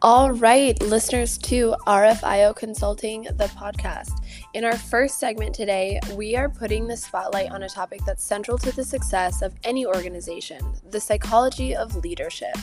All 0.00 0.30
right, 0.30 0.80
listeners 0.80 1.36
to 1.38 1.74
RFIO 1.84 2.54
Consulting, 2.54 3.24
the 3.24 3.50
podcast. 3.56 4.12
In 4.54 4.64
our 4.64 4.76
first 4.76 5.18
segment 5.18 5.56
today, 5.56 5.98
we 6.14 6.36
are 6.36 6.48
putting 6.48 6.86
the 6.86 6.96
spotlight 6.96 7.50
on 7.50 7.64
a 7.64 7.68
topic 7.68 8.02
that's 8.06 8.22
central 8.22 8.56
to 8.58 8.70
the 8.70 8.84
success 8.84 9.42
of 9.42 9.56
any 9.64 9.84
organization 9.84 10.60
the 10.88 11.00
psychology 11.00 11.74
of 11.74 11.96
leadership. 11.96 12.54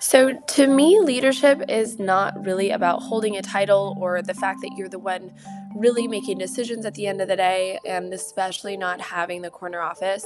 So, 0.00 0.32
to 0.34 0.66
me, 0.66 1.00
leadership 1.00 1.62
is 1.68 1.98
not 1.98 2.44
really 2.44 2.70
about 2.70 3.02
holding 3.02 3.36
a 3.36 3.42
title 3.42 3.96
or 4.00 4.20
the 4.20 4.34
fact 4.34 4.60
that 4.62 4.72
you're 4.76 4.88
the 4.88 4.98
one 4.98 5.32
really 5.74 6.06
making 6.06 6.38
decisions 6.38 6.86
at 6.86 6.94
the 6.94 7.06
end 7.06 7.20
of 7.20 7.28
the 7.28 7.36
day, 7.36 7.78
and 7.84 8.12
especially 8.12 8.76
not 8.76 9.00
having 9.00 9.42
the 9.42 9.50
corner 9.50 9.80
office. 9.80 10.24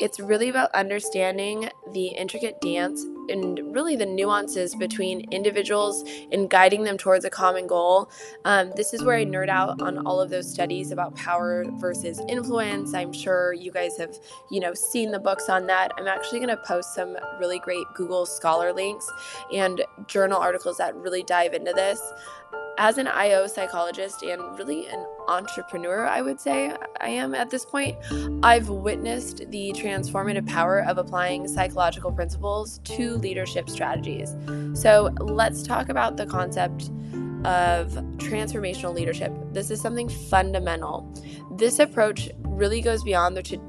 It's 0.00 0.18
really 0.18 0.48
about 0.48 0.74
understanding 0.74 1.68
the 1.92 2.08
intricate 2.08 2.60
dance 2.60 3.04
and 3.28 3.72
really 3.72 3.94
the 3.94 4.06
nuances 4.06 4.74
between 4.74 5.20
individuals 5.30 6.04
and 6.32 6.50
guiding 6.50 6.82
them 6.82 6.98
towards 6.98 7.24
a 7.24 7.30
common 7.30 7.68
goal. 7.68 8.10
Um, 8.44 8.72
this 8.74 8.92
is 8.92 9.04
where 9.04 9.16
I 9.16 9.24
nerd 9.24 9.48
out 9.48 9.80
on 9.80 10.04
all 10.04 10.20
of 10.20 10.30
those 10.30 10.50
studies 10.50 10.90
about 10.90 11.14
power 11.14 11.64
versus 11.78 12.20
influence. 12.28 12.92
I'm 12.92 13.12
sure 13.12 13.52
you 13.52 13.70
guys 13.70 13.96
have, 13.98 14.18
you 14.50 14.58
know, 14.58 14.74
seen 14.74 15.12
the 15.12 15.20
books 15.20 15.48
on 15.48 15.66
that. 15.68 15.92
I'm 15.96 16.08
actually 16.08 16.40
going 16.40 16.56
to 16.56 16.62
post 16.64 16.92
some 16.94 17.16
really 17.38 17.60
great 17.60 17.86
Google 17.94 18.26
Scholar 18.26 18.72
links 18.72 19.08
and 19.52 19.80
journal 20.08 20.38
articles 20.38 20.78
that 20.78 20.96
really 20.96 21.22
dive 21.22 21.54
into 21.54 21.72
this 21.72 22.00
as 22.78 22.98
an 22.98 23.06
IO 23.06 23.46
psychologist 23.46 24.22
and 24.22 24.40
really 24.58 24.86
an 24.88 25.06
entrepreneur, 25.28 26.06
I 26.06 26.22
would 26.22 26.40
say 26.40 26.74
I 27.00 27.08
am 27.08 27.34
at 27.34 27.50
this 27.50 27.64
point, 27.64 27.96
I've 28.42 28.68
witnessed 28.68 29.50
the 29.50 29.72
transformative 29.72 30.46
power 30.48 30.80
of 30.80 30.98
applying 30.98 31.46
psychological 31.48 32.12
principles 32.12 32.78
to 32.84 33.16
leadership 33.16 33.70
strategies. 33.70 34.34
So 34.74 35.14
let's 35.20 35.62
talk 35.62 35.88
about 35.88 36.16
the 36.16 36.26
concept 36.26 36.90
of 37.44 37.92
transformational 38.16 38.94
leadership. 38.94 39.32
This 39.52 39.70
is 39.70 39.80
something 39.80 40.08
fundamental. 40.08 41.12
This 41.52 41.78
approach 41.78 42.30
really 42.44 42.80
goes 42.80 43.04
beyond 43.04 43.36
the 43.36 43.42
t- 43.42 43.60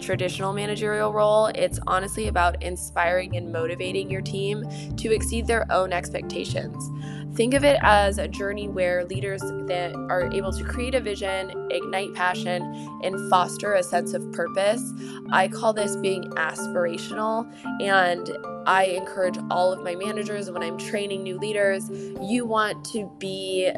traditional 0.00 0.52
managerial 0.52 1.12
role. 1.12 1.46
It's 1.54 1.78
honestly 1.86 2.28
about 2.28 2.62
inspiring 2.62 3.36
and 3.36 3.52
motivating 3.52 4.10
your 4.10 4.20
team 4.20 4.64
to 4.96 5.12
exceed 5.12 5.46
their 5.46 5.70
own 5.70 5.92
expectations. 5.92 6.90
Think 7.36 7.52
of 7.52 7.64
it 7.64 7.78
as 7.82 8.16
a 8.16 8.26
journey 8.26 8.66
where 8.68 9.04
leaders 9.04 9.42
that 9.42 9.94
are 10.08 10.32
able 10.32 10.52
to 10.54 10.64
create 10.64 10.94
a 10.94 11.00
vision, 11.00 11.68
ignite 11.70 12.14
passion, 12.14 12.62
and 13.02 13.28
foster 13.28 13.74
a 13.74 13.82
sense 13.82 14.14
of 14.14 14.32
purpose. 14.32 14.82
I 15.30 15.48
call 15.48 15.74
this 15.74 15.96
being 15.96 16.24
aspirational, 16.32 17.46
and 17.82 18.30
I 18.66 18.84
encourage 18.84 19.36
all 19.50 19.70
of 19.70 19.82
my 19.82 19.94
managers 19.94 20.50
when 20.50 20.62
I'm 20.62 20.78
training 20.78 21.24
new 21.24 21.38
leaders, 21.38 21.90
you 22.22 22.46
want 22.46 22.86
to 22.92 23.12
be 23.18 23.70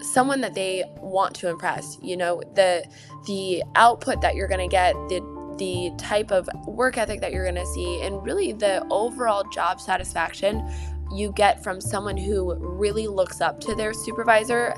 someone 0.00 0.40
that 0.40 0.54
they 0.54 0.84
want 0.98 1.34
to 1.34 1.48
impress 1.48 1.98
you 2.00 2.16
know 2.16 2.40
the 2.54 2.84
the 3.26 3.62
output 3.74 4.20
that 4.20 4.36
you're 4.36 4.46
going 4.46 4.60
to 4.60 4.68
get 4.68 4.94
the 5.08 5.20
the 5.58 5.90
type 5.98 6.30
of 6.30 6.48
work 6.66 6.96
ethic 6.96 7.20
that 7.20 7.32
you're 7.32 7.44
going 7.44 7.54
to 7.54 7.66
see 7.66 8.00
and 8.02 8.22
really 8.22 8.52
the 8.52 8.86
overall 8.90 9.44
job 9.50 9.80
satisfaction 9.80 10.68
you 11.10 11.32
get 11.32 11.62
from 11.62 11.80
someone 11.80 12.16
who 12.16 12.54
really 12.54 13.06
looks 13.06 13.40
up 13.40 13.60
to 13.60 13.74
their 13.74 13.92
supervisor 13.92 14.74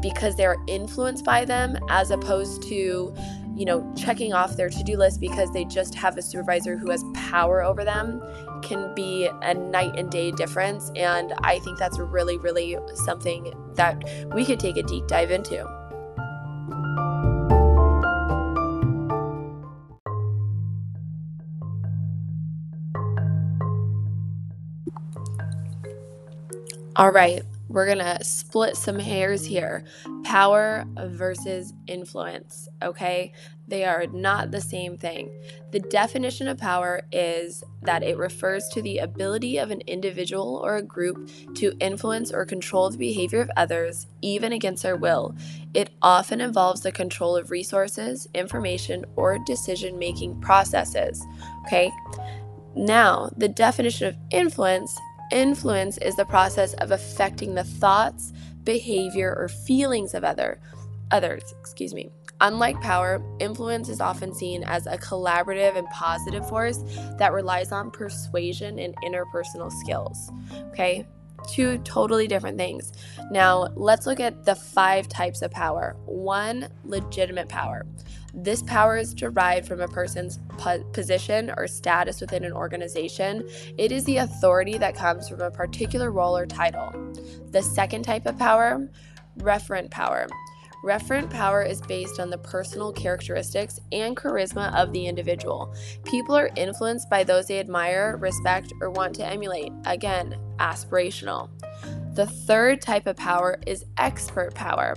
because 0.00 0.36
they're 0.36 0.56
influenced 0.66 1.24
by 1.24 1.44
them 1.44 1.76
as 1.88 2.10
opposed 2.10 2.62
to 2.62 3.14
you 3.54 3.64
know 3.64 3.90
checking 3.96 4.32
off 4.32 4.56
their 4.56 4.68
to-do 4.68 4.96
list 4.96 5.20
because 5.20 5.50
they 5.52 5.64
just 5.64 5.94
have 5.94 6.16
a 6.18 6.22
supervisor 6.22 6.76
who 6.76 6.90
has 6.90 7.02
power 7.14 7.62
over 7.62 7.84
them 7.84 8.22
can 8.62 8.94
be 8.94 9.28
a 9.42 9.54
night 9.54 9.96
and 9.96 10.10
day 10.10 10.30
difference. 10.32 10.90
And 10.96 11.32
i 11.42 11.58
think 11.60 11.78
that's 11.78 11.98
really 11.98 12.38
really 12.38 12.76
something 12.94 13.52
that 13.74 14.02
we 14.34 14.44
could 14.44 14.60
take 14.60 14.76
a 14.76 14.82
deep 14.82 15.06
dive 15.06 15.30
into 15.30 15.75
All 26.98 27.10
right, 27.10 27.42
we're 27.68 27.94
to 27.94 28.24
split 28.24 28.74
some 28.74 28.98
hairs 28.98 29.44
here. 29.44 29.84
Power 30.24 30.86
versus 30.96 31.74
influence, 31.86 32.70
okay? 32.82 33.34
They 33.68 33.84
are 33.84 34.06
not 34.06 34.50
the 34.50 34.62
same 34.62 34.96
thing. 34.96 35.30
The 35.72 35.80
definition 35.80 36.48
of 36.48 36.56
power 36.56 37.02
is 37.12 37.62
that 37.82 38.02
it 38.02 38.16
refers 38.16 38.68
to 38.68 38.80
the 38.80 38.96
ability 38.96 39.58
of 39.58 39.70
an 39.70 39.82
individual 39.82 40.58
or 40.64 40.76
a 40.76 40.82
group 40.82 41.28
to 41.56 41.76
influence 41.80 42.32
or 42.32 42.46
control 42.46 42.88
the 42.88 42.96
behavior 42.96 43.42
of 43.42 43.50
others, 43.58 44.06
even 44.22 44.54
against 44.54 44.82
their 44.82 44.96
will. 44.96 45.36
It 45.74 45.90
often 46.00 46.40
involves 46.40 46.80
the 46.80 46.92
control 46.92 47.36
of 47.36 47.50
resources, 47.50 48.26
information, 48.32 49.04
or 49.16 49.38
decision 49.44 49.98
making 49.98 50.40
processes, 50.40 51.22
okay? 51.66 51.90
Now, 52.74 53.30
the 53.36 53.48
definition 53.48 54.06
of 54.06 54.16
influence 54.30 54.98
Influence 55.32 55.98
is 55.98 56.16
the 56.16 56.24
process 56.24 56.74
of 56.74 56.90
affecting 56.90 57.54
the 57.54 57.64
thoughts, 57.64 58.32
behavior, 58.64 59.34
or 59.36 59.48
feelings 59.48 60.14
of 60.14 60.24
other 60.24 60.60
others, 61.10 61.54
excuse 61.60 61.94
me. 61.94 62.10
Unlike 62.40 62.82
power, 62.82 63.22
influence 63.38 63.88
is 63.88 64.00
often 64.00 64.34
seen 64.34 64.62
as 64.64 64.86
a 64.86 64.98
collaborative 64.98 65.76
and 65.76 65.88
positive 65.88 66.46
force 66.48 66.82
that 67.18 67.32
relies 67.32 67.72
on 67.72 67.90
persuasion 67.90 68.78
and 68.78 68.94
interpersonal 69.02 69.72
skills. 69.72 70.30
Okay? 70.68 71.06
Two 71.48 71.78
totally 71.78 72.26
different 72.26 72.58
things. 72.58 72.92
Now, 73.30 73.68
let's 73.74 74.06
look 74.06 74.20
at 74.20 74.44
the 74.44 74.54
five 74.54 75.08
types 75.08 75.40
of 75.40 75.50
power. 75.50 75.96
One, 76.04 76.68
legitimate 76.84 77.48
power. 77.48 77.86
This 78.38 78.62
power 78.62 78.98
is 78.98 79.14
derived 79.14 79.66
from 79.66 79.80
a 79.80 79.88
person's 79.88 80.38
po- 80.58 80.84
position 80.92 81.50
or 81.56 81.66
status 81.66 82.20
within 82.20 82.44
an 82.44 82.52
organization. 82.52 83.48
It 83.78 83.90
is 83.90 84.04
the 84.04 84.18
authority 84.18 84.76
that 84.76 84.94
comes 84.94 85.26
from 85.26 85.40
a 85.40 85.50
particular 85.50 86.12
role 86.12 86.36
or 86.36 86.44
title. 86.44 86.92
The 87.50 87.62
second 87.62 88.02
type 88.02 88.26
of 88.26 88.38
power, 88.38 88.90
referent 89.38 89.90
power. 89.90 90.26
Referent 90.84 91.30
power 91.30 91.62
is 91.62 91.80
based 91.80 92.20
on 92.20 92.28
the 92.28 92.36
personal 92.36 92.92
characteristics 92.92 93.80
and 93.90 94.14
charisma 94.14 94.72
of 94.74 94.92
the 94.92 95.06
individual. 95.06 95.74
People 96.04 96.36
are 96.36 96.50
influenced 96.56 97.08
by 97.08 97.24
those 97.24 97.46
they 97.46 97.58
admire, 97.58 98.18
respect, 98.18 98.70
or 98.82 98.90
want 98.90 99.14
to 99.14 99.26
emulate. 99.26 99.72
Again, 99.86 100.38
aspirational. 100.58 101.48
The 102.14 102.26
third 102.26 102.82
type 102.82 103.06
of 103.06 103.16
power 103.16 103.58
is 103.66 103.86
expert 103.96 104.54
power. 104.54 104.94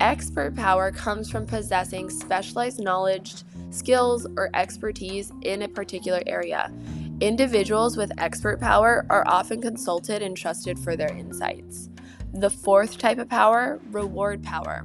Expert 0.00 0.56
power 0.56 0.90
comes 0.90 1.30
from 1.30 1.46
possessing 1.46 2.10
specialized 2.10 2.80
knowledge, 2.80 3.34
skills, 3.70 4.26
or 4.36 4.50
expertise 4.54 5.32
in 5.42 5.62
a 5.62 5.68
particular 5.68 6.22
area. 6.26 6.72
Individuals 7.20 7.96
with 7.96 8.10
expert 8.18 8.60
power 8.60 9.06
are 9.08 9.24
often 9.26 9.62
consulted 9.62 10.22
and 10.22 10.36
trusted 10.36 10.78
for 10.78 10.96
their 10.96 11.12
insights. 11.16 11.88
The 12.34 12.50
fourth 12.50 12.98
type 12.98 13.18
of 13.18 13.28
power, 13.28 13.80
reward 13.90 14.42
power. 14.42 14.84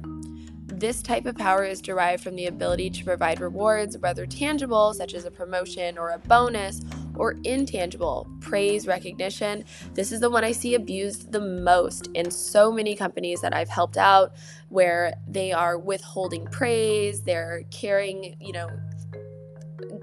This 0.66 1.02
type 1.02 1.26
of 1.26 1.36
power 1.36 1.64
is 1.64 1.80
derived 1.80 2.22
from 2.22 2.36
the 2.36 2.46
ability 2.46 2.90
to 2.90 3.04
provide 3.04 3.40
rewards, 3.40 3.98
whether 3.98 4.26
tangible, 4.26 4.94
such 4.94 5.14
as 5.14 5.24
a 5.24 5.30
promotion 5.30 5.98
or 5.98 6.10
a 6.10 6.18
bonus, 6.18 6.80
or 7.18 7.36
intangible, 7.44 8.26
praise, 8.40 8.86
recognition. 8.86 9.64
This 9.94 10.12
is 10.12 10.20
the 10.20 10.30
one 10.30 10.44
I 10.44 10.52
see 10.52 10.74
abused 10.74 11.32
the 11.32 11.40
most 11.40 12.08
in 12.14 12.30
so 12.30 12.70
many 12.72 12.94
companies 12.94 13.40
that 13.40 13.54
I've 13.54 13.68
helped 13.68 13.96
out 13.96 14.34
where 14.68 15.14
they 15.26 15.52
are 15.52 15.78
withholding 15.78 16.46
praise, 16.46 17.22
they're 17.22 17.62
carrying, 17.70 18.36
you 18.40 18.52
know, 18.52 18.70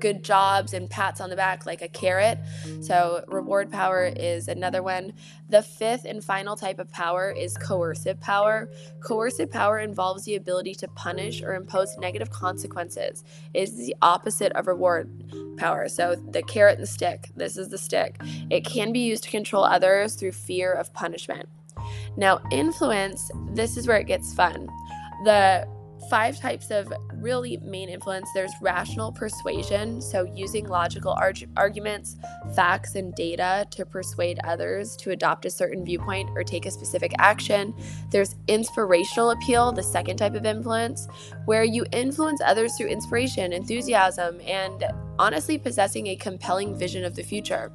good 0.06 0.24
jobs 0.24 0.76
and 0.76 0.88
pats 0.88 1.20
on 1.20 1.32
the 1.32 1.36
back 1.36 1.66
like 1.66 1.82
a 1.82 1.88
carrot. 1.88 2.38
So, 2.80 3.24
reward 3.28 3.72
power 3.72 4.06
is 4.16 4.48
another 4.48 4.84
one. 4.84 5.14
The 5.50 5.64
fifth 5.64 6.06
and 6.06 6.24
final 6.24 6.56
type 6.56 6.78
of 6.78 6.92
power 6.92 7.32
is 7.32 7.58
coercive 7.58 8.22
power. 8.22 8.70
Coercive 9.00 9.50
power 9.50 9.80
involves 9.80 10.26
the 10.26 10.36
ability 10.36 10.76
to 10.76 10.88
punish 10.90 11.42
or 11.42 11.56
impose 11.56 11.98
negative 11.98 12.30
consequences. 12.30 13.24
It 13.56 13.64
is 13.64 13.78
the 13.78 13.96
opposite 14.04 14.52
of 14.52 14.68
reward 14.68 15.10
power. 15.58 15.90
So, 15.90 16.14
the 16.14 16.44
carrot 16.44 16.76
and 16.76 16.84
the 16.84 16.92
stick. 16.92 17.32
This 17.36 17.58
is 17.58 17.70
the 17.70 17.80
stick. 17.80 18.22
It 18.52 18.64
can 18.64 18.94
be 18.94 19.00
used 19.00 19.24
to 19.24 19.32
control 19.32 19.64
others 19.64 20.14
through 20.14 20.34
fear 20.34 20.72
of 20.72 20.94
punishment. 20.94 21.50
Now, 22.16 22.42
influence, 22.52 23.32
this 23.54 23.76
is 23.76 23.88
where 23.88 23.98
it 23.98 24.06
gets 24.06 24.36
fun. 24.36 24.68
The 25.24 25.68
five 26.10 26.40
types 26.40 26.72
of 26.72 26.92
really 27.16 27.58
main 27.58 27.90
influence 27.90 28.30
there's 28.34 28.52
rational 28.62 29.12
persuasion, 29.12 30.02
so 30.02 30.24
using 30.36 30.68
logical 30.68 31.14
arg- 31.14 31.50
arguments, 31.58 32.18
facts, 32.56 32.96
and 32.96 33.14
data 33.16 33.66
to 33.72 33.86
persuade 33.86 34.40
others 34.44 34.96
to 34.98 35.12
adopt 35.12 35.46
a 35.46 35.50
certain 35.50 35.86
viewpoint 35.86 36.30
or 36.36 36.44
take 36.44 36.66
a 36.66 36.72
specific 36.72 37.14
action. 37.18 37.74
There's 38.12 38.36
inspirational 38.48 39.32
appeal, 39.32 39.72
the 39.72 39.84
second 39.84 40.18
type 40.18 40.36
of 40.36 40.46
influence, 40.46 41.08
where 41.46 41.64
you 41.64 41.86
influence 41.92 42.42
others 42.46 42.76
through 42.78 42.88
inspiration, 42.88 43.54
enthusiasm, 43.54 44.40
and 44.42 44.86
honestly 45.18 45.58
possessing 45.58 46.08
a 46.08 46.16
compelling 46.16 46.78
vision 46.78 47.06
of 47.06 47.16
the 47.16 47.24
future. 47.24 47.72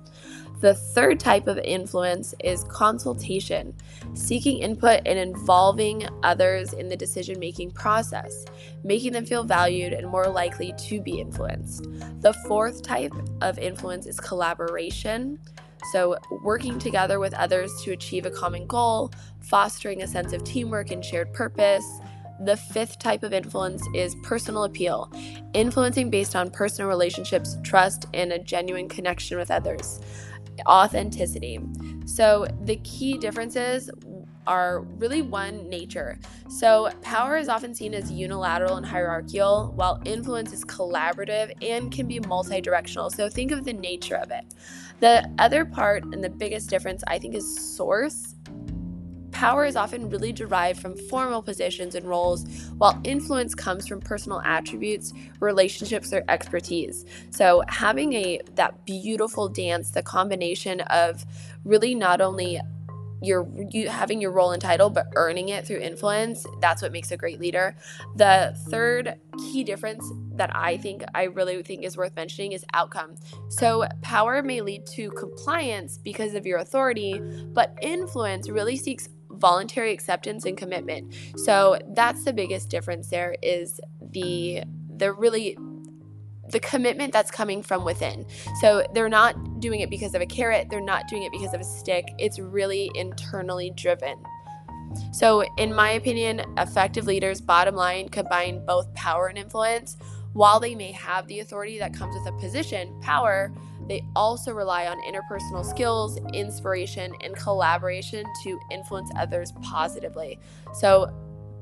The 0.61 0.75
third 0.75 1.19
type 1.19 1.47
of 1.47 1.57
influence 1.57 2.35
is 2.45 2.65
consultation, 2.65 3.75
seeking 4.13 4.59
input 4.59 5.01
and 5.07 5.19
involving 5.19 6.07
others 6.23 6.75
in 6.75 6.91
the 6.91 6.97
decision 6.97 7.39
making 7.39 7.71
process, 7.71 8.45
making 8.85 9.13
them 9.13 9.25
feel 9.25 9.43
valued 9.43 9.95
and 9.95 10.07
more 10.07 10.27
likely 10.27 10.75
to 10.77 11.01
be 11.01 11.19
influenced. 11.19 11.85
The 12.21 12.35
fourth 12.47 12.83
type 12.83 13.15
of 13.41 13.59
influence 13.59 14.07
is 14.07 14.21
collaboration. 14.21 15.39
So, 15.93 16.19
working 16.43 16.79
together 16.79 17.19
with 17.21 17.33
others 17.33 17.73
to 17.85 17.93
achieve 17.93 18.27
a 18.27 18.31
common 18.31 18.67
goal, 18.67 19.13
fostering 19.41 20.03
a 20.03 20.07
sense 20.07 20.35
of 20.35 20.45
teamwork 20.45 20.91
and 20.91 21.03
shared 21.03 21.33
purpose. 21.33 21.87
The 22.43 22.57
fifth 22.57 22.99
type 22.99 23.23
of 23.23 23.33
influence 23.33 23.87
is 23.95 24.15
personal 24.23 24.65
appeal, 24.65 25.11
influencing 25.55 26.11
based 26.11 26.37
on 26.37 26.51
personal 26.51 26.89
relationships, 26.89 27.57
trust, 27.63 28.07
and 28.13 28.33
a 28.33 28.39
genuine 28.39 28.89
connection 28.89 29.39
with 29.39 29.51
others 29.51 30.01
authenticity. 30.67 31.61
So 32.07 32.47
the 32.63 32.77
key 32.77 33.19
differences 33.19 33.91
are 34.47 34.81
really 34.99 35.23
one 35.23 35.69
nature. 35.69 36.19
So 36.49 36.91
power 37.03 37.37
is 37.37 37.49
often 37.49 37.75
seen 37.75 37.95
as 37.95 38.11
unilateral 38.11 38.77
and 38.77 38.87
hierarchical, 38.87 39.73
while 39.77 40.01
influence 40.05 40.53
is 40.53 40.65
collaborative 40.65 41.53
and 41.63 41.93
can 41.93 42.07
be 42.07 42.21
multi 42.21 42.61
directional. 42.61 43.11
So 43.11 43.29
think 43.29 43.53
of 43.53 43.65
the 43.65 43.73
nature 43.73 44.17
of 44.17 44.31
it. 44.31 44.55
The 44.99 45.31
other 45.39 45.65
part 45.65 46.05
and 46.05 46.23
the 46.23 46.31
biggest 46.31 46.69
difference, 46.69 47.05
I 47.07 47.19
think, 47.19 47.35
is 47.35 47.77
source 47.77 48.35
Power 49.41 49.65
is 49.65 49.75
often 49.75 50.11
really 50.11 50.33
derived 50.33 50.83
from 50.83 50.95
formal 50.95 51.41
positions 51.41 51.95
and 51.95 52.07
roles, 52.07 52.45
while 52.77 53.01
influence 53.05 53.55
comes 53.55 53.89
from 53.89 53.99
personal 53.99 54.43
attributes, 54.43 55.15
relationships, 55.41 56.13
or 56.13 56.23
expertise. 56.29 57.07
So 57.31 57.63
having 57.67 58.13
a 58.13 58.41
that 58.57 58.85
beautiful 58.85 59.49
dance, 59.49 59.93
the 59.93 60.03
combination 60.03 60.83
of 60.83 61.25
really 61.65 61.95
not 61.95 62.21
only 62.21 62.61
your 63.23 63.49
you 63.71 63.89
having 63.89 64.21
your 64.21 64.31
role 64.31 64.51
and 64.51 64.63
title 64.63 64.89
but 64.89 65.07
earning 65.15 65.51
it 65.51 65.67
through 65.67 65.77
influence 65.77 66.47
that's 66.63 66.81
what 66.81 66.91
makes 66.91 67.11
a 67.11 67.19
great 67.19 67.39
leader 67.39 67.77
the 68.17 68.57
third 68.71 69.15
key 69.37 69.63
difference 69.63 70.11
that 70.33 70.51
i 70.57 70.79
think 70.79 71.05
i 71.15 71.25
really 71.25 71.63
think 71.63 71.85
is 71.85 71.99
worth 71.99 72.17
mentioning 72.17 72.53
is 72.53 72.65
outcome 72.73 73.15
so 73.51 73.85
power 74.01 74.43
may 74.43 74.63
lead 74.63 74.87
to 74.87 75.11
compliance 75.11 75.99
because 75.99 76.33
of 76.33 76.47
your 76.47 76.61
authority 76.61 77.21
but 77.53 77.77
influence 77.83 78.49
really 78.49 78.75
seeks 78.75 79.11
voluntary 79.41 79.93
acceptance 79.93 80.45
and 80.45 80.57
commitment. 80.57 81.15
So 81.37 81.79
that's 81.95 82.25
the 82.25 82.33
biggest 82.33 82.69
difference 82.69 83.09
there 83.09 83.37
is 83.43 83.81
the 84.01 84.63
the 84.97 85.13
really 85.13 85.57
the 86.51 86.61
commitment 86.61 87.13
that's 87.13 87.31
coming 87.31 87.63
from 87.63 87.85
within. 87.85 88.27
So 88.61 88.85
they're 88.93 89.09
not 89.09 89.61
doing 89.61 89.81
it 89.81 89.91
because 89.91 90.15
of 90.15 90.21
a 90.21 90.27
carrot, 90.27 90.69
they're 90.69 90.81
not 90.81 91.09
doing 91.09 91.23
it 91.23 91.33
because 91.33 91.55
of 91.55 91.61
a 91.61 91.65
stick. 91.65 92.13
It's 92.19 92.39
really 92.39 92.91
internally 92.95 93.71
driven. 93.71 94.17
So, 95.13 95.45
in 95.57 95.73
my 95.73 95.93
opinion, 95.93 96.43
effective 96.59 97.07
leaders, 97.07 97.41
bottom 97.41 97.77
line, 97.77 98.09
combine 98.09 98.65
both 98.67 98.93
power 98.95 99.29
and 99.29 99.39
influence. 99.39 99.97
While 100.33 100.59
they 100.61 100.75
may 100.75 100.93
have 100.93 101.27
the 101.29 101.41
authority 101.41 101.79
that 101.79 101.95
comes 101.95 102.17
with 102.17 102.35
a 102.35 102.37
position, 102.39 103.01
power, 103.01 103.53
they 103.91 104.05
also 104.15 104.53
rely 104.53 104.87
on 104.87 104.99
interpersonal 105.03 105.65
skills, 105.65 106.19
inspiration, 106.33 107.13
and 107.23 107.35
collaboration 107.35 108.25
to 108.45 108.59
influence 108.71 109.11
others 109.17 109.53
positively. 109.63 110.39
So, 110.75 111.13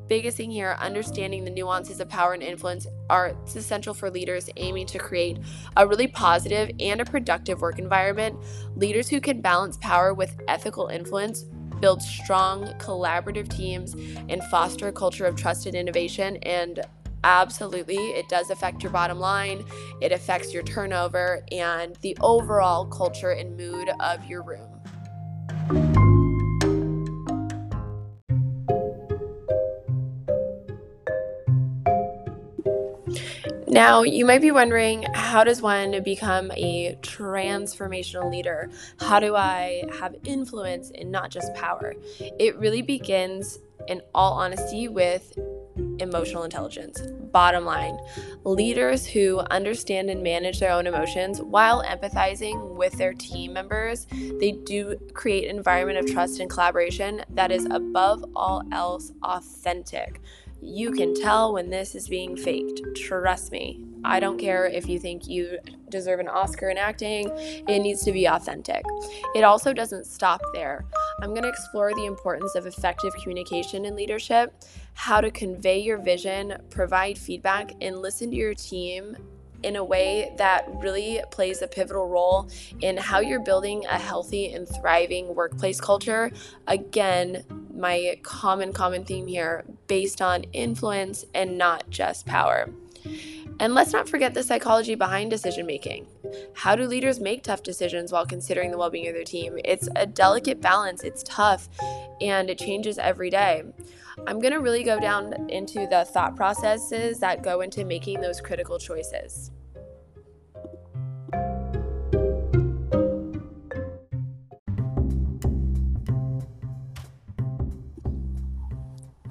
biggest 0.09 0.39
thing 0.39 0.51
here 0.51 0.77
understanding 0.81 1.45
the 1.45 1.51
nuances 1.51 2.01
of 2.01 2.09
power 2.09 2.33
and 2.33 2.43
influence 2.43 2.87
are 3.11 3.35
essential 3.47 3.93
for 3.93 4.11
leaders 4.11 4.49
aiming 4.57 4.87
to 4.87 4.99
create 4.99 5.39
a 5.77 5.87
really 5.87 6.07
positive 6.07 6.71
and 6.81 7.01
a 7.01 7.05
productive 7.05 7.61
work 7.61 7.79
environment 7.79 8.35
leaders 8.75 9.09
who 9.09 9.21
can 9.21 9.43
balance 9.43 9.77
power 9.77 10.15
with 10.15 10.41
ethical 10.49 10.89
influence 10.89 11.45
build 11.81 12.03
strong 12.03 12.67
collaborative 12.79 13.49
teams 13.49 13.95
and 14.29 14.43
foster 14.45 14.89
a 14.89 14.93
culture 14.93 15.27
of 15.27 15.37
trusted 15.37 15.75
innovation 15.75 16.37
and 16.39 16.81
Absolutely. 17.25 17.97
It 17.97 18.29
does 18.29 18.51
affect 18.51 18.83
your 18.83 18.93
bottom 18.93 19.19
line, 19.19 19.65
it 20.01 20.13
affects 20.13 20.55
your 20.55 20.63
turnover 20.63 21.45
and 21.51 21.97
the 21.97 22.17
overall 22.21 22.87
culture 22.87 23.31
and 23.31 23.57
mood 23.57 23.89
of 24.01 24.25
your 24.27 24.43
room. 24.43 24.69
Now, 33.71 34.03
you 34.03 34.25
might 34.25 34.41
be 34.41 34.51
wondering 34.51 35.05
how 35.15 35.45
does 35.45 35.61
one 35.61 36.03
become 36.03 36.51
a 36.53 36.97
transformational 37.03 38.31
leader? 38.31 38.71
How 38.99 39.21
do 39.21 39.37
I 39.37 39.85
have 40.01 40.17
influence 40.25 40.91
and 40.95 41.13
not 41.13 41.31
just 41.31 41.55
power? 41.55 41.95
It 42.19 42.57
really 42.57 42.81
begins, 42.81 43.59
in 43.87 44.01
all 44.15 44.33
honesty, 44.33 44.89
with 44.89 45.39
emotional 46.01 46.45
intelligence. 46.45 47.01
Bottom 47.33 47.65
line 47.65 47.99
leaders 48.45 49.07
who 49.07 49.41
understand 49.51 50.11
and 50.11 50.23
manage 50.23 50.61
their 50.61 50.73
own 50.73 50.87
emotions 50.87 51.41
while 51.41 51.83
empathizing 51.83 52.75
with 52.75 52.93
their 52.95 53.13
team 53.15 53.53
members, 53.53 54.07
they 54.41 54.53
do 54.53 54.97
create 55.15 55.49
an 55.49 55.57
environment 55.57 55.99
of 55.99 56.07
trust 56.07 56.41
and 56.41 56.51
collaboration 56.51 57.23
that 57.31 57.51
is 57.51 57.67
above 57.71 58.25
all 58.35 58.63
else 58.73 59.13
authentic. 59.23 60.21
You 60.61 60.93
can 60.93 61.15
tell 61.15 61.53
when 61.53 61.71
this 61.71 61.95
is 61.95 62.09
being 62.09 62.37
faked. 62.37 62.81
Trust 62.97 63.53
me. 63.53 63.81
I 64.05 64.21
don't 64.21 64.39
care 64.39 64.67
if 64.67 64.89
you 64.89 64.99
think 64.99 65.29
you 65.29 65.59
deserve 65.89 66.21
an 66.21 66.29
Oscar 66.29 66.71
in 66.71 66.79
acting, 66.79 67.31
it 67.37 67.81
needs 67.81 68.05
to 68.05 68.13
be 68.13 68.27
authentic. 68.27 68.85
It 69.35 69.43
also 69.43 69.73
doesn't 69.73 70.07
stop 70.07 70.41
there. 70.53 70.85
I'm 71.23 71.31
going 71.31 71.43
to 71.43 71.49
explore 71.49 71.95
the 71.95 72.07
importance 72.07 72.55
of 72.55 72.67
effective 72.67 73.13
communication 73.23 73.85
in 73.85 73.97
leadership, 73.97 74.55
how 74.95 75.21
to 75.21 75.31
convey 75.31 75.81
your 75.81 75.99
vision, 75.99 76.57
provide 76.71 77.19
feedback, 77.19 77.73
and 77.81 77.99
listen 77.99 78.31
to 78.31 78.37
your 78.37 78.55
team 78.55 79.17
in 79.65 79.77
a 79.77 79.85
way 79.85 80.33
that 80.39 80.69
really 80.75 81.21
plays 81.33 81.63
a 81.63 81.67
pivotal 81.67 82.09
role 82.09 82.49
in 82.81 82.97
how 82.97 83.19
you're 83.19 83.43
building 83.43 83.85
a 83.87 83.99
healthy 83.99 84.53
and 84.53 84.69
thriving 84.69 85.35
workplace 85.35 85.81
culture. 85.81 86.31
Again, 86.69 87.45
my 87.79 88.19
common, 88.23 88.73
common 88.73 89.05
theme 89.05 89.27
here 89.27 89.65
based 89.87 90.21
on 90.21 90.43
influence 90.53 91.25
and 91.35 91.57
not 91.57 91.89
just 91.91 92.27
power. 92.27 92.69
And 93.61 93.75
let's 93.75 93.93
not 93.93 94.09
forget 94.09 94.35
the 94.35 94.43
psychology 94.43 94.95
behind 94.95 95.31
decision 95.31 95.67
making. 95.67 96.07
How 96.55 96.77
do 96.77 96.85
leaders 96.87 97.19
make 97.19 97.43
tough 97.43 97.63
decisions 97.63 98.13
while 98.13 98.27
considering 98.27 98.71
the 98.71 98.79
well 98.79 98.91
being 98.91 99.09
of 99.09 99.15
their 99.15 99.25
team? 99.25 99.59
It's 99.65 99.89
a 99.97 100.07
delicate 100.07 100.61
balance, 100.61 101.03
it's 101.03 101.25
tough, 101.25 101.69
and 102.21 102.51
it 102.51 102.59
changes 102.59 102.99
every 102.99 103.31
day. 103.31 103.65
I'm 104.27 104.41
to 104.41 104.61
really 104.61 104.85
go 104.85 105.01
down 105.01 105.49
into 105.51 105.87
the 105.87 106.05
thought 106.05 106.37
processes 106.37 107.19
that 107.21 107.43
go 107.43 107.61
into 107.61 107.85
making 107.85 108.21
those 108.21 108.41
critical 108.41 108.79
choices. 108.79 109.51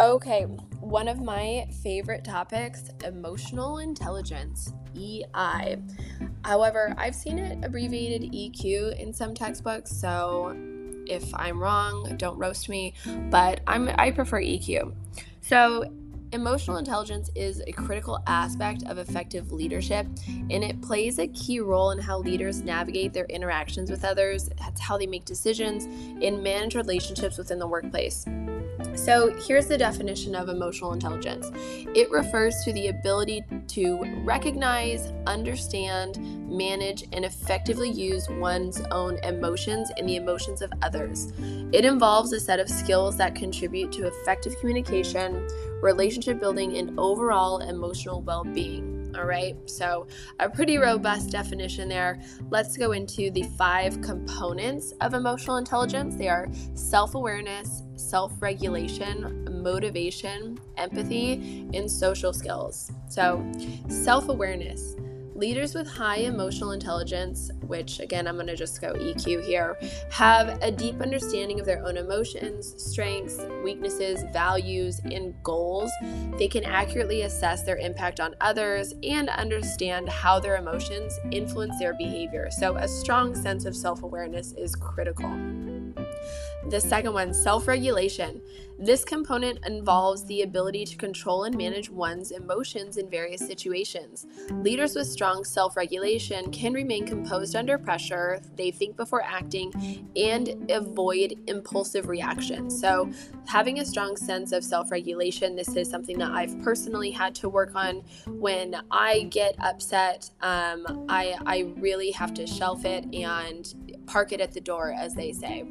Okay, 0.07 0.43
one 0.79 1.09
of 1.09 1.19
my 1.19 1.67
favorite 1.83 2.23
topics 2.23 2.91
emotional 3.03 3.79
intelligence, 3.79 4.71
EI. 4.95 5.75
However, 6.45 6.95
I've 6.97 7.13
seen 7.13 7.37
it 7.37 7.61
abbreviated 7.61 8.31
EQ 8.31 8.97
in 8.97 9.13
some 9.13 9.35
textbooks, 9.35 9.91
so 9.91 10.55
if 11.07 11.35
I'm 11.35 11.59
wrong, 11.59 12.15
don't 12.15 12.37
roast 12.37 12.69
me, 12.69 12.93
but 13.29 13.59
I'm 13.67 13.89
I 13.97 14.11
prefer 14.11 14.41
EQ. 14.41 14.93
So, 15.41 15.91
emotional 16.31 16.77
intelligence 16.77 17.29
is 17.35 17.61
a 17.67 17.73
critical 17.73 18.23
aspect 18.27 18.83
of 18.87 18.97
effective 18.99 19.51
leadership 19.51 20.07
and 20.27 20.63
it 20.63 20.81
plays 20.81 21.19
a 21.19 21.27
key 21.27 21.59
role 21.59 21.91
in 21.91 21.99
how 21.99 22.19
leaders 22.19 22.61
navigate 22.61 23.11
their 23.11 23.25
interactions 23.25 23.91
with 23.91 24.05
others, 24.05 24.49
that's 24.57 24.79
how 24.79 24.97
they 24.97 25.07
make 25.07 25.25
decisions 25.25 25.83
and 26.23 26.41
manage 26.41 26.75
relationships 26.75 27.37
within 27.37 27.59
the 27.59 27.67
workplace. 27.67 28.25
So, 28.95 29.33
here's 29.47 29.67
the 29.67 29.77
definition 29.77 30.35
of 30.35 30.49
emotional 30.49 30.93
intelligence 30.93 31.51
it 31.95 32.09
refers 32.11 32.55
to 32.63 32.73
the 32.73 32.87
ability 32.87 33.43
to 33.67 34.03
recognize, 34.23 35.11
understand, 35.25 36.17
manage, 36.49 37.03
and 37.13 37.25
effectively 37.25 37.89
use 37.89 38.27
one's 38.29 38.81
own 38.91 39.17
emotions 39.23 39.89
and 39.97 40.07
the 40.07 40.15
emotions 40.15 40.61
of 40.61 40.71
others. 40.81 41.31
It 41.71 41.85
involves 41.85 42.33
a 42.33 42.39
set 42.39 42.59
of 42.59 42.69
skills 42.69 43.17
that 43.17 43.35
contribute 43.35 43.91
to 43.93 44.07
effective 44.07 44.57
communication, 44.59 45.47
relationship 45.81 46.39
building, 46.39 46.77
and 46.77 46.97
overall 46.99 47.59
emotional 47.59 48.21
well 48.21 48.43
being. 48.43 48.86
All 49.17 49.25
right, 49.25 49.55
so 49.65 50.05
a 50.39 50.47
pretty 50.47 50.77
robust 50.77 51.31
definition 51.31 51.89
there. 51.89 52.21
Let's 52.51 52.77
go 52.77 52.91
into 52.91 53.31
the 53.31 53.43
five 53.57 53.99
components 54.01 54.93
of 55.01 55.15
emotional 55.15 55.57
intelligence 55.57 56.15
they 56.15 56.29
are 56.29 56.47
self 56.75 57.15
awareness, 57.15 57.81
self 57.95 58.33
regulation, 58.39 59.47
motivation, 59.63 60.59
empathy, 60.77 61.67
and 61.73 61.89
social 61.89 62.31
skills. 62.31 62.91
So, 63.09 63.43
self 63.89 64.29
awareness. 64.29 64.95
Leaders 65.37 65.75
with 65.75 65.87
high 65.87 66.17
emotional 66.17 66.71
intelligence, 66.71 67.51
which 67.61 67.99
again, 67.99 68.27
I'm 68.27 68.37
going 68.37 68.47
to 68.47 68.55
just 68.55 68.81
go 68.81 68.93
EQ 68.93 69.45
here, 69.45 69.77
have 70.09 70.57
a 70.63 70.71
deep 70.71 70.99
understanding 70.99 71.59
of 71.59 71.65
their 71.67 71.85
own 71.85 71.95
emotions, 71.95 72.73
strengths, 72.83 73.39
weaknesses, 73.63 74.23
values, 74.33 74.99
and 75.05 75.35
goals. 75.43 75.91
They 76.39 76.47
can 76.47 76.63
accurately 76.63 77.21
assess 77.21 77.61
their 77.61 77.77
impact 77.77 78.19
on 78.19 78.33
others 78.41 78.95
and 79.03 79.29
understand 79.29 80.09
how 80.09 80.39
their 80.39 80.55
emotions 80.55 81.13
influence 81.29 81.77
their 81.77 81.93
behavior. 81.93 82.49
So, 82.49 82.75
a 82.77 82.87
strong 82.87 83.35
sense 83.35 83.65
of 83.65 83.75
self 83.75 84.01
awareness 84.01 84.53
is 84.53 84.73
critical. 84.73 85.29
The 86.69 86.81
second 86.81 87.13
one, 87.13 87.31
self 87.31 87.67
regulation. 87.67 88.41
This 88.79 89.03
component 89.03 89.65
involves 89.65 90.23
the 90.25 90.43
ability 90.43 90.85
to 90.85 90.97
control 90.97 91.45
and 91.45 91.57
manage 91.57 91.89
one's 91.89 92.29
emotions 92.29 92.97
in 92.97 93.09
various 93.09 93.41
situations. 93.41 94.27
Leaders 94.51 94.95
with 94.95 95.07
strong 95.07 95.43
self 95.43 95.75
regulation 95.75 96.51
can 96.51 96.73
remain 96.73 97.07
composed 97.07 97.55
under 97.55 97.79
pressure, 97.79 98.39
they 98.55 98.69
think 98.69 98.95
before 98.95 99.23
acting, 99.23 100.07
and 100.15 100.69
avoid 100.69 101.39
impulsive 101.47 102.07
reactions. 102.07 102.79
So, 102.79 103.11
having 103.47 103.79
a 103.79 103.85
strong 103.85 104.15
sense 104.15 104.51
of 104.51 104.63
self 104.63 104.91
regulation, 104.91 105.55
this 105.55 105.75
is 105.75 105.89
something 105.89 106.19
that 106.19 106.29
I've 106.29 106.61
personally 106.61 107.09
had 107.09 107.33
to 107.35 107.49
work 107.49 107.73
on. 107.73 108.03
When 108.27 108.75
I 108.91 109.23
get 109.31 109.55
upset, 109.57 110.29
um, 110.41 111.05
I, 111.09 111.35
I 111.47 111.73
really 111.77 112.11
have 112.11 112.33
to 112.35 112.45
shelf 112.45 112.85
it 112.85 113.05
and 113.11 113.73
park 114.05 114.31
it 114.31 114.39
at 114.39 114.53
the 114.53 114.61
door, 114.61 114.93
as 114.97 115.15
they 115.15 115.31
say. 115.33 115.65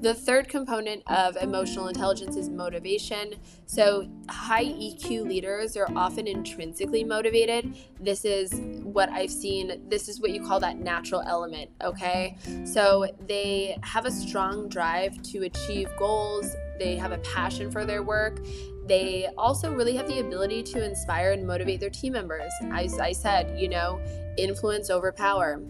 The 0.00 0.14
third 0.14 0.48
component 0.48 1.02
of 1.06 1.36
emotional 1.36 1.86
intelligence 1.86 2.31
is 2.36 2.48
motivation. 2.48 3.34
So, 3.66 4.08
high 4.28 4.64
EQ 4.64 5.26
leaders 5.26 5.76
are 5.76 5.88
often 5.96 6.26
intrinsically 6.26 7.04
motivated. 7.04 7.76
This 8.00 8.24
is 8.24 8.52
what 8.82 9.08
I've 9.10 9.30
seen. 9.30 9.82
This 9.88 10.08
is 10.08 10.20
what 10.20 10.30
you 10.30 10.46
call 10.46 10.60
that 10.60 10.78
natural 10.78 11.22
element, 11.26 11.70
okay? 11.82 12.36
So, 12.64 13.06
they 13.26 13.78
have 13.82 14.06
a 14.06 14.10
strong 14.10 14.68
drive 14.68 15.22
to 15.24 15.44
achieve 15.44 15.88
goals, 15.98 16.54
they 16.78 16.96
have 16.96 17.12
a 17.12 17.18
passion 17.18 17.70
for 17.70 17.84
their 17.84 18.02
work. 18.02 18.40
They 18.86 19.28
also 19.38 19.72
really 19.72 19.94
have 19.96 20.08
the 20.08 20.18
ability 20.18 20.64
to 20.64 20.84
inspire 20.84 21.32
and 21.32 21.46
motivate 21.46 21.78
their 21.78 21.90
team 21.90 22.14
members. 22.14 22.52
As 22.72 22.98
I 22.98 23.12
said, 23.12 23.58
you 23.58 23.68
know, 23.68 24.00
influence 24.36 24.90
over 24.90 25.12
power. 25.12 25.62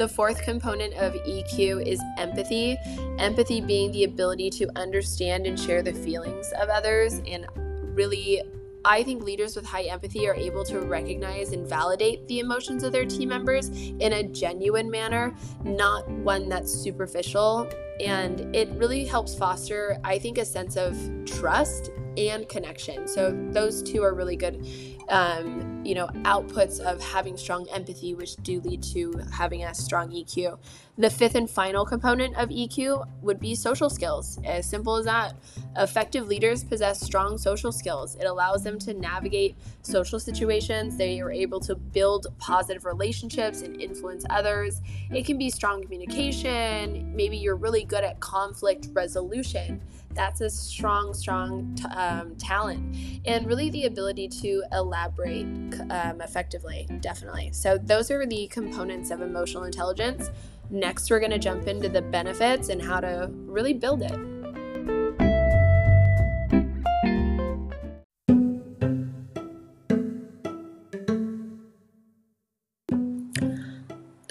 The 0.00 0.08
fourth 0.08 0.40
component 0.40 0.94
of 0.94 1.12
EQ 1.12 1.86
is 1.86 2.00
empathy. 2.16 2.78
Empathy 3.18 3.60
being 3.60 3.92
the 3.92 4.04
ability 4.04 4.48
to 4.48 4.66
understand 4.74 5.44
and 5.44 5.60
share 5.60 5.82
the 5.82 5.92
feelings 5.92 6.50
of 6.52 6.70
others. 6.70 7.20
And 7.26 7.46
really, 7.94 8.40
I 8.82 9.02
think 9.02 9.22
leaders 9.22 9.56
with 9.56 9.66
high 9.66 9.82
empathy 9.82 10.26
are 10.26 10.34
able 10.34 10.64
to 10.64 10.80
recognize 10.80 11.52
and 11.52 11.68
validate 11.68 12.26
the 12.28 12.38
emotions 12.38 12.82
of 12.82 12.92
their 12.92 13.04
team 13.04 13.28
members 13.28 13.68
in 13.68 14.14
a 14.14 14.22
genuine 14.22 14.90
manner, 14.90 15.36
not 15.64 16.08
one 16.08 16.48
that's 16.48 16.72
superficial. 16.72 17.68
And 18.02 18.56
it 18.56 18.70
really 18.70 19.04
helps 19.04 19.34
foster, 19.34 19.98
I 20.02 20.18
think, 20.18 20.38
a 20.38 20.46
sense 20.46 20.78
of 20.78 20.96
trust 21.26 21.90
and 22.16 22.48
connection. 22.48 23.06
So, 23.06 23.32
those 23.50 23.82
two 23.82 24.02
are 24.02 24.14
really 24.14 24.36
good 24.36 24.66
um, 25.10 25.84
you 25.84 25.94
know, 25.94 26.06
outputs 26.22 26.78
of 26.80 27.02
having 27.02 27.36
strong 27.36 27.68
empathy, 27.70 28.14
which 28.14 28.36
do 28.36 28.60
lead 28.60 28.82
to 28.82 29.12
having 29.32 29.64
a 29.64 29.74
strong 29.74 30.10
EQ. 30.10 30.58
The 30.98 31.10
fifth 31.10 31.34
and 31.34 31.48
final 31.48 31.84
component 31.84 32.36
of 32.36 32.50
EQ 32.50 33.06
would 33.22 33.40
be 33.40 33.54
social 33.54 33.90
skills. 33.90 34.38
As 34.44 34.66
simple 34.66 34.96
as 34.96 35.06
that. 35.06 35.34
Effective 35.76 36.28
leaders 36.28 36.62
possess 36.62 37.00
strong 37.00 37.38
social 37.38 37.72
skills. 37.72 38.16
It 38.16 38.24
allows 38.24 38.62
them 38.62 38.78
to 38.80 38.94
navigate 38.94 39.56
social 39.82 40.20
situations. 40.20 40.96
They 40.96 41.20
are 41.20 41.30
able 41.30 41.60
to 41.60 41.74
build 41.74 42.26
positive 42.38 42.84
relationships 42.84 43.62
and 43.62 43.80
influence 43.80 44.24
others. 44.30 44.80
It 45.10 45.26
can 45.26 45.38
be 45.38 45.50
strong 45.50 45.82
communication. 45.82 47.14
Maybe 47.16 47.36
you're 47.36 47.56
really 47.56 47.84
good 47.84 48.04
at 48.04 48.20
conflict 48.20 48.88
resolution 48.92 49.80
that's 50.14 50.40
a 50.40 50.50
strong, 50.50 51.14
strong 51.14 51.74
t- 51.76 51.84
um, 51.84 52.34
talent. 52.36 52.96
And 53.24 53.46
really 53.46 53.70
the 53.70 53.86
ability 53.86 54.28
to 54.28 54.64
elaborate 55.00 55.80
um, 55.90 56.20
effectively, 56.20 56.86
definitely. 57.00 57.50
So, 57.52 57.78
those 57.78 58.10
are 58.10 58.26
the 58.26 58.46
components 58.48 59.10
of 59.10 59.22
emotional 59.22 59.64
intelligence. 59.64 60.30
Next, 60.70 61.10
we're 61.10 61.20
going 61.20 61.32
to 61.32 61.38
jump 61.38 61.66
into 61.66 61.88
the 61.88 62.02
benefits 62.02 62.68
and 62.68 62.80
how 62.80 63.00
to 63.00 63.30
really 63.32 63.72
build 63.72 64.02
it. 64.02 64.39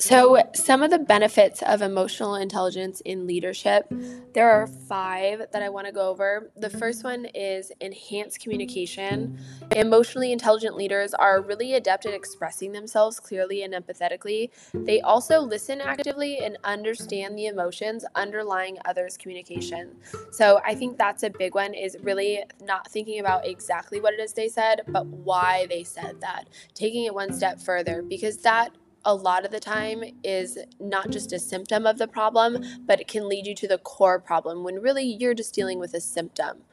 So, 0.10 0.42
some 0.56 0.82
of 0.82 0.90
the 0.90 0.98
benefits 0.98 1.62
of 1.62 1.84
emotional 1.84 2.34
intelligence 2.34 3.00
in 3.02 3.28
leadership, 3.28 3.86
there 4.34 4.50
are 4.50 4.66
five 4.66 5.44
that 5.52 5.62
I 5.62 5.70
want 5.70 5.86
to 5.86 5.94
go 5.94 6.10
over. 6.10 6.50
The 6.58 6.72
first 6.72 7.04
one 7.04 7.26
is 7.36 7.72
enhanced 7.80 8.40
communication. 8.40 9.38
Emotionally 9.76 10.32
intelligent 10.32 10.76
leaders 10.76 11.14
are 11.14 11.44
really 11.44 11.76
adept 11.76 12.08
at 12.08 12.16
expressing 12.16 12.72
themselves 12.72 13.20
clearly 13.20 13.62
and 13.62 13.72
empathetically. 13.72 14.50
They 14.74 15.00
also 15.02 15.42
listen 15.42 15.80
actively 15.80 16.40
and 16.40 16.58
understand 16.64 17.38
the 17.38 17.46
emotions 17.46 18.04
underlying 18.16 18.80
others' 18.86 19.16
communication. 19.16 19.96
So, 20.32 20.60
I 20.66 20.74
think 20.74 20.98
that's 20.98 21.22
a 21.22 21.30
big 21.30 21.54
one 21.54 21.76
is 21.76 21.96
really 22.02 22.44
not 22.64 22.90
thinking 22.90 23.20
about 23.20 23.46
exactly 23.48 24.02
what 24.02 24.16
it 24.16 24.20
is 24.20 24.34
they 24.34 24.50
said, 24.50 24.82
but 24.88 25.06
why 25.06 25.68
they 25.70 25.84
said 25.84 26.20
that. 26.22 26.46
Taking 26.74 27.04
it 27.04 27.14
one 27.14 27.32
step 27.32 27.60
further 27.62 28.02
because 28.02 28.38
that 28.38 28.72
a 29.06 29.16
lot 29.16 29.46
of 29.46 29.52
the 29.52 29.60
time 29.60 30.04
is 30.24 30.58
not 30.80 31.10
just 31.10 31.34
a 31.34 31.40
symptom 31.40 31.86
of 31.86 31.98
the 31.98 32.08
problem, 32.08 32.64
but 32.86 33.00
it 33.00 33.08
can 33.08 33.28
lead 33.28 33.48
you 33.48 33.56
to 33.56 33.68
the 33.68 33.78
core 33.78 34.20
problem 34.20 34.64
when 34.64 34.82
really 34.82 35.06
you're 35.06 35.34
just 35.34 35.54
dealing 35.54 35.80
with 35.80 35.94
a 35.94 36.02
symptom. 36.02 36.64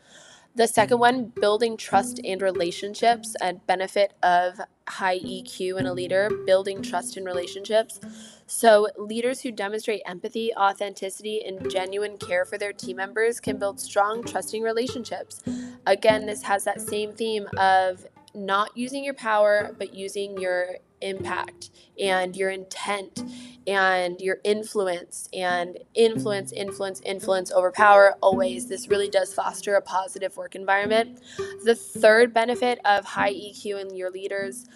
The 0.56 0.66
second 0.66 1.00
one, 1.00 1.32
building 1.38 1.76
trust 1.76 2.18
and 2.24 2.40
relationships, 2.40 3.36
a 3.42 3.52
benefit 3.52 4.14
of 4.22 4.58
high 4.88 5.18
EQ 5.18 5.78
in 5.78 5.84
a 5.84 5.92
leader, 5.92 6.30
building 6.46 6.80
trust 6.80 7.18
in 7.18 7.26
relationships. 7.26 8.00
So, 8.46 8.88
leaders 8.96 9.42
who 9.42 9.52
demonstrate 9.52 10.00
empathy, 10.06 10.54
authenticity, 10.56 11.44
and 11.44 11.70
genuine 11.70 12.16
care 12.16 12.46
for 12.46 12.56
their 12.56 12.72
team 12.72 12.96
members 12.96 13.38
can 13.38 13.58
build 13.58 13.78
strong, 13.78 14.24
trusting 14.24 14.62
relationships. 14.62 15.42
Again, 15.86 16.24
this 16.24 16.42
has 16.44 16.64
that 16.64 16.80
same 16.80 17.12
theme 17.12 17.48
of 17.58 18.06
not 18.34 18.74
using 18.74 19.04
your 19.04 19.14
power, 19.14 19.74
but 19.78 19.92
using 19.94 20.40
your 20.40 20.76
impact 21.00 21.70
and 22.00 22.36
your 22.36 22.50
intent 22.50 23.22
and 23.66 24.20
your 24.20 24.38
influence 24.44 25.28
and 25.32 25.78
influence, 25.94 26.52
influence, 26.52 27.00
influence 27.04 27.50
over 27.50 27.72
power 27.72 28.16
always. 28.22 28.68
This 28.68 28.88
really 28.88 29.08
does 29.08 29.34
foster 29.34 29.74
a 29.74 29.80
positive 29.80 30.36
work 30.36 30.54
environment. 30.54 31.20
The 31.64 31.74
third 31.74 32.32
benefit 32.32 32.78
of 32.84 33.04
high 33.04 33.32
EQ 33.32 33.80
in 33.80 33.96
your 33.96 34.10
leaders 34.10 34.66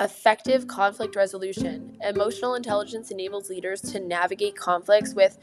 effective 0.00 0.66
conflict 0.66 1.14
resolution. 1.14 1.98
Emotional 2.02 2.54
intelligence 2.54 3.10
enables 3.10 3.50
leaders 3.50 3.82
to 3.82 4.00
navigate 4.00 4.56
conflicts 4.56 5.14
with 5.14 5.38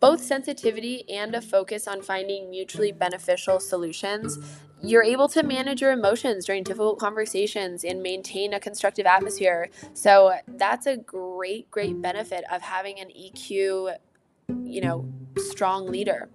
both 0.00 0.22
sensitivity 0.22 1.08
and 1.10 1.34
a 1.34 1.40
focus 1.40 1.86
on 1.86 2.00
finding 2.02 2.50
mutually 2.50 2.92
beneficial 2.92 3.60
solutions, 3.60 4.38
you're 4.88 5.02
able 5.02 5.28
to 5.28 5.42
manage 5.42 5.80
your 5.80 5.92
emotions 5.92 6.44
during 6.44 6.62
difficult 6.62 6.98
conversations 6.98 7.84
and 7.84 8.02
maintain 8.02 8.54
a 8.54 8.60
constructive 8.60 9.06
atmosphere. 9.06 9.68
So 9.94 10.34
that's 10.46 10.86
a 10.86 10.96
great, 10.96 11.70
great 11.70 12.00
benefit 12.00 12.44
of 12.50 12.62
having 12.62 13.00
an 13.00 13.08
EQ, 13.08 13.96
you 14.64 14.80
know, 14.80 15.08
strong 15.36 15.86
leader. 15.86 16.28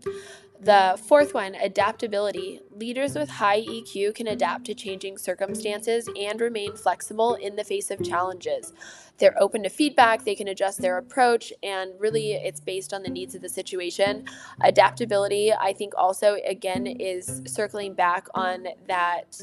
The 0.61 0.99
fourth 1.07 1.33
one, 1.33 1.55
adaptability. 1.55 2.59
Leaders 2.69 3.15
with 3.15 3.29
high 3.29 3.61
EQ 3.61 4.13
can 4.13 4.27
adapt 4.27 4.65
to 4.65 4.73
changing 4.73 5.17
circumstances 5.17 6.09
and 6.19 6.41
remain 6.41 6.75
flexible 6.75 7.35
in 7.35 7.55
the 7.55 7.63
face 7.63 7.89
of 7.89 8.03
challenges. 8.03 8.73
They're 9.19 9.41
open 9.41 9.63
to 9.63 9.69
feedback, 9.69 10.25
they 10.25 10.35
can 10.35 10.49
adjust 10.49 10.81
their 10.81 10.97
approach, 10.97 11.53
and 11.63 11.91
really 11.97 12.33
it's 12.33 12.59
based 12.59 12.93
on 12.93 13.03
the 13.03 13.09
needs 13.09 13.35
of 13.35 13.41
the 13.41 13.47
situation. 13.47 14.25
Adaptability, 14.61 15.53
I 15.53 15.71
think, 15.71 15.93
also, 15.97 16.35
again, 16.45 16.87
is 16.87 17.41
circling 17.45 17.93
back 17.93 18.27
on 18.33 18.67
that 18.87 19.41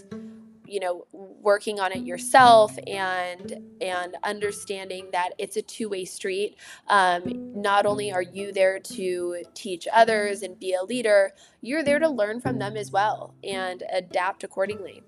you 0.66 0.80
know 0.80 1.06
working 1.12 1.80
on 1.80 1.92
it 1.92 2.04
yourself 2.04 2.76
and 2.86 3.56
and 3.80 4.16
understanding 4.24 5.08
that 5.12 5.30
it's 5.38 5.56
a 5.56 5.62
two-way 5.62 6.04
street. 6.04 6.56
Um, 6.88 7.52
not 7.54 7.86
only 7.86 8.12
are 8.12 8.22
you 8.22 8.52
there 8.52 8.78
to 8.78 9.42
teach 9.54 9.88
others 9.92 10.42
and 10.42 10.58
be 10.58 10.74
a 10.74 10.82
leader 10.82 11.32
you're 11.60 11.82
there 11.82 11.98
to 11.98 12.08
learn 12.08 12.40
from 12.40 12.58
them 12.58 12.76
as 12.76 12.90
well 12.90 13.34
and 13.42 13.82
adapt 13.92 14.44
accordingly 14.44 15.02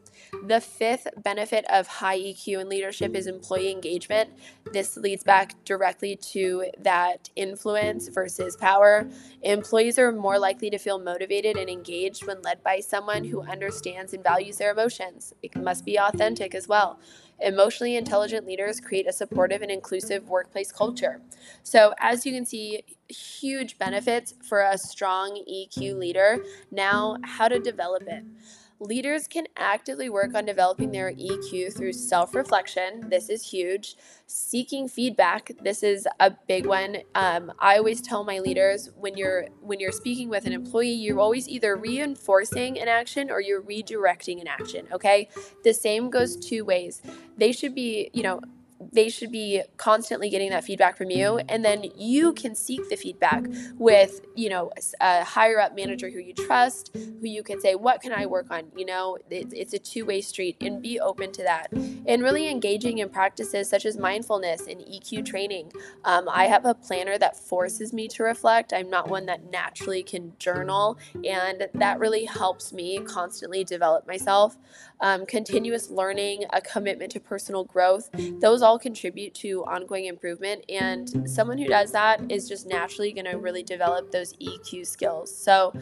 the 0.46 0.60
fifth 0.60 1.08
benefit 1.22 1.64
of 1.70 1.86
high 1.86 2.18
EQ 2.18 2.60
in 2.60 2.68
leadership 2.68 3.14
is 3.14 3.26
employee 3.26 3.70
engagement. 3.70 4.30
This 4.72 4.96
leads 4.96 5.24
back 5.24 5.54
directly 5.64 6.16
to 6.16 6.66
that 6.80 7.30
influence 7.36 8.08
versus 8.08 8.56
power. 8.56 9.08
Employees 9.42 9.98
are 9.98 10.12
more 10.12 10.38
likely 10.38 10.70
to 10.70 10.78
feel 10.78 10.98
motivated 10.98 11.56
and 11.56 11.70
engaged 11.70 12.26
when 12.26 12.42
led 12.42 12.62
by 12.62 12.80
someone 12.80 13.24
who 13.24 13.42
understands 13.42 14.12
and 14.12 14.22
values 14.22 14.58
their 14.58 14.72
emotions. 14.72 15.32
It 15.42 15.56
must 15.56 15.84
be 15.84 15.98
authentic 15.98 16.54
as 16.54 16.68
well. 16.68 16.98
Emotionally 17.40 17.96
intelligent 17.96 18.46
leaders 18.46 18.80
create 18.80 19.08
a 19.08 19.12
supportive 19.12 19.62
and 19.62 19.70
inclusive 19.70 20.28
workplace 20.28 20.72
culture. 20.72 21.20
So, 21.62 21.94
as 22.00 22.26
you 22.26 22.32
can 22.32 22.44
see, 22.44 22.82
huge 23.08 23.78
benefits 23.78 24.34
for 24.48 24.60
a 24.60 24.76
strong 24.76 25.42
EQ 25.48 25.96
leader. 25.98 26.38
Now, 26.72 27.16
how 27.22 27.46
to 27.46 27.60
develop 27.60 28.02
it. 28.08 28.24
Leaders 28.80 29.26
can 29.26 29.46
actively 29.56 30.08
work 30.08 30.34
on 30.34 30.44
developing 30.44 30.92
their 30.92 31.12
EQ 31.12 31.76
through 31.76 31.92
self 31.92 32.32
reflection. 32.32 33.08
This 33.08 33.28
is 33.28 33.50
huge. 33.50 33.96
Seeking 34.26 34.88
feedback. 34.88 35.50
This 35.60 35.82
is 35.82 36.06
a 36.20 36.30
big 36.46 36.64
one. 36.64 36.98
Um, 37.16 37.52
I 37.58 37.76
always 37.76 38.00
tell 38.00 38.22
my 38.22 38.38
leaders 38.38 38.90
when 38.96 39.16
you're 39.16 39.46
when 39.60 39.80
you're 39.80 39.90
speaking 39.90 40.28
with 40.28 40.46
an 40.46 40.52
employee, 40.52 40.92
you're 40.92 41.18
always 41.18 41.48
either 41.48 41.74
reinforcing 41.74 42.78
an 42.78 42.86
action 42.86 43.30
or 43.30 43.40
you're 43.40 43.62
redirecting 43.62 44.40
an 44.40 44.46
action. 44.46 44.86
Okay, 44.92 45.28
the 45.64 45.74
same 45.74 46.08
goes 46.08 46.36
two 46.36 46.64
ways. 46.64 47.02
They 47.36 47.50
should 47.50 47.74
be, 47.74 48.10
you 48.12 48.22
know, 48.22 48.40
they 48.92 49.08
should 49.08 49.30
be 49.30 49.62
constantly 49.76 50.30
getting 50.30 50.50
that 50.50 50.64
feedback 50.64 50.96
from 50.96 51.10
you 51.10 51.38
and 51.48 51.64
then 51.64 51.84
you 51.96 52.32
can 52.32 52.54
seek 52.54 52.88
the 52.88 52.96
feedback 52.96 53.44
with 53.76 54.20
you 54.34 54.48
know 54.48 54.70
a 55.00 55.24
higher 55.24 55.60
up 55.60 55.74
manager 55.74 56.10
who 56.10 56.18
you 56.18 56.32
trust 56.32 56.90
who 56.94 57.26
you 57.26 57.42
can 57.42 57.60
say 57.60 57.74
what 57.74 58.00
can 58.00 58.12
i 58.12 58.26
work 58.26 58.50
on? 58.50 58.64
You 58.76 58.86
know 58.86 59.18
it's, 59.30 59.52
it's 59.52 59.74
a 59.74 59.78
two-way 59.78 60.20
street 60.20 60.56
and 60.60 60.82
be 60.82 61.00
open 61.00 61.32
to 61.32 61.42
that. 61.42 61.72
And 61.72 62.22
really 62.22 62.48
engaging 62.48 62.98
in 62.98 63.08
practices 63.08 63.68
such 63.68 63.84
as 63.84 63.96
mindfulness 63.98 64.66
and 64.66 64.80
eq 64.80 65.24
training. 65.24 65.72
Um, 66.04 66.28
i 66.28 66.44
have 66.46 66.64
a 66.64 66.74
planner 66.74 67.18
that 67.18 67.36
forces 67.36 67.92
me 67.92 68.08
to 68.08 68.22
reflect. 68.22 68.72
I'm 68.72 68.90
not 68.90 69.08
one 69.08 69.26
that 69.26 69.50
naturally 69.50 70.02
can 70.02 70.32
journal 70.38 70.98
and 71.24 71.68
that 71.74 71.98
really 71.98 72.24
helps 72.24 72.72
me 72.72 73.00
constantly 73.00 73.64
develop 73.64 74.06
myself. 74.06 74.56
Um, 75.00 75.26
continuous 75.26 75.90
learning 75.90 76.44
a 76.52 76.60
commitment 76.60 77.12
to 77.12 77.20
personal 77.20 77.64
growth 77.64 78.10
those 78.40 78.62
contribute 78.78 79.34
to 79.34 79.64
ongoing 79.64 80.06
improvement. 80.06 80.64
And 80.68 81.28
someone 81.28 81.58
who 81.58 81.66
does 81.66 81.92
that 81.92 82.20
is 82.30 82.48
just 82.48 82.66
naturally 82.66 83.12
going 83.12 83.26
to 83.26 83.38
really 83.38 83.62
develop 83.62 84.10
those 84.10 84.34
EQ 84.34 84.86
skills. 84.86 85.34
So, 85.36 85.72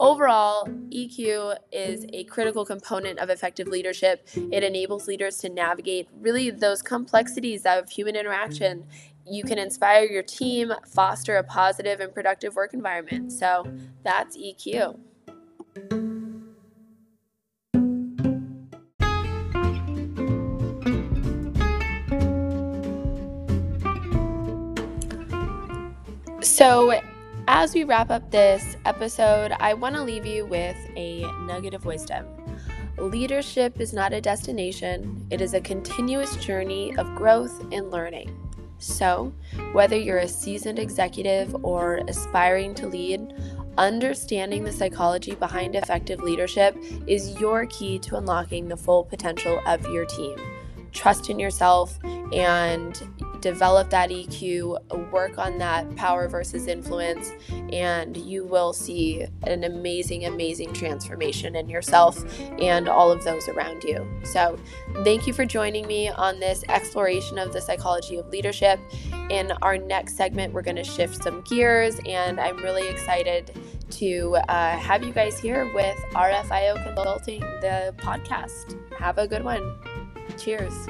overall, 0.00 0.66
EQ 0.90 1.56
is 1.72 2.06
a 2.12 2.24
critical 2.24 2.64
component 2.64 3.18
of 3.18 3.30
effective 3.30 3.68
leadership. 3.68 4.26
It 4.34 4.62
enables 4.62 5.06
leaders 5.06 5.38
to 5.38 5.48
navigate 5.48 6.08
really 6.20 6.50
those 6.50 6.82
complexities 6.82 7.66
of 7.66 7.90
human 7.90 8.16
interaction. 8.16 8.86
You 9.30 9.44
can 9.44 9.58
inspire 9.58 10.04
your 10.04 10.22
team, 10.22 10.72
foster 10.86 11.36
a 11.36 11.44
positive 11.44 12.00
and 12.00 12.14
productive 12.14 12.54
work 12.54 12.74
environment. 12.74 13.32
So, 13.32 13.66
that's 14.02 14.36
EQ. 14.36 14.98
So, 26.58 27.00
as 27.46 27.72
we 27.72 27.84
wrap 27.84 28.10
up 28.10 28.32
this 28.32 28.76
episode, 28.84 29.52
I 29.60 29.74
want 29.74 29.94
to 29.94 30.02
leave 30.02 30.26
you 30.26 30.44
with 30.44 30.76
a 30.96 31.22
nugget 31.42 31.72
of 31.72 31.84
wisdom. 31.84 32.26
Leadership 32.96 33.80
is 33.80 33.92
not 33.92 34.12
a 34.12 34.20
destination, 34.20 35.24
it 35.30 35.40
is 35.40 35.54
a 35.54 35.60
continuous 35.60 36.34
journey 36.44 36.96
of 36.96 37.14
growth 37.14 37.64
and 37.70 37.92
learning. 37.92 38.36
So, 38.78 39.32
whether 39.70 39.96
you're 39.96 40.18
a 40.18 40.26
seasoned 40.26 40.80
executive 40.80 41.54
or 41.64 42.00
aspiring 42.08 42.74
to 42.74 42.88
lead, 42.88 43.34
understanding 43.78 44.64
the 44.64 44.72
psychology 44.72 45.36
behind 45.36 45.76
effective 45.76 46.22
leadership 46.22 46.76
is 47.06 47.38
your 47.38 47.66
key 47.66 48.00
to 48.00 48.16
unlocking 48.16 48.66
the 48.66 48.76
full 48.76 49.04
potential 49.04 49.62
of 49.64 49.86
your 49.92 50.06
team. 50.06 50.36
Trust 50.90 51.30
in 51.30 51.38
yourself 51.38 52.00
and 52.32 53.00
develop 53.40 53.90
that 53.90 54.10
EQ, 54.10 55.10
work 55.10 55.38
on 55.38 55.58
that 55.58 55.94
power 55.96 56.28
versus 56.28 56.66
influence, 56.66 57.32
and 57.72 58.16
you 58.16 58.44
will 58.44 58.72
see 58.72 59.26
an 59.46 59.64
amazing, 59.64 60.24
amazing 60.26 60.72
transformation 60.72 61.56
in 61.56 61.68
yourself 61.68 62.24
and 62.60 62.88
all 62.88 63.10
of 63.10 63.24
those 63.24 63.48
around 63.48 63.84
you. 63.84 64.06
So, 64.24 64.58
thank 65.04 65.26
you 65.26 65.32
for 65.32 65.44
joining 65.44 65.86
me 65.86 66.08
on 66.08 66.40
this 66.40 66.64
exploration 66.68 67.38
of 67.38 67.52
the 67.52 67.60
psychology 67.60 68.16
of 68.16 68.28
leadership. 68.28 68.80
In 69.30 69.52
our 69.62 69.76
next 69.76 70.16
segment, 70.16 70.52
we're 70.52 70.62
going 70.62 70.76
to 70.76 70.84
shift 70.84 71.22
some 71.22 71.42
gears, 71.42 72.00
and 72.06 72.40
I'm 72.40 72.56
really 72.58 72.88
excited 72.88 73.52
to 73.90 74.36
uh, 74.48 74.76
have 74.76 75.02
you 75.02 75.12
guys 75.12 75.38
here 75.38 75.70
with 75.74 75.96
RFIO 76.12 76.82
Consulting, 76.82 77.40
the 77.40 77.94
podcast. 77.98 78.78
Have 78.98 79.18
a 79.18 79.26
good 79.26 79.44
one. 79.44 79.78
Cheers. 80.36 80.88